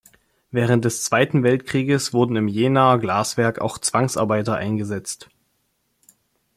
Während 0.49 0.83
des 0.83 1.03
Zweiten 1.03 1.43
Weltkrieges 1.43 2.11
wurden 2.11 2.35
im 2.35 2.47
Jenaer 2.47 2.97
Glaswerk 2.97 3.61
auch 3.61 3.77
Zwangsarbeiter 3.77 4.55
eingesetzt. 4.55 5.29